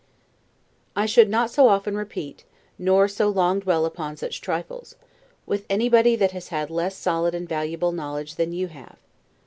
[0.95, 2.43] I should not so often repeat,
[2.79, 4.95] nor so long dwell upon such trifles,
[5.45, 8.97] with anybody that had less solid and valuable knowledge than you have.